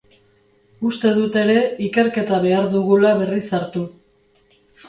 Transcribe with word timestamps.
Uste 0.91 1.11
dut 1.17 1.37
ere 1.43 1.59
ikerketa 1.89 2.41
behar 2.47 2.67
dugula 2.75 3.15
berriz 3.23 3.47
hartu. 3.59 3.89